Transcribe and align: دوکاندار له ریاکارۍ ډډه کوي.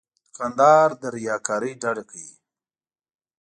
دوکاندار 0.25 0.87
له 1.01 1.07
ریاکارۍ 1.17 1.73
ډډه 1.81 2.03
کوي. 2.09 2.31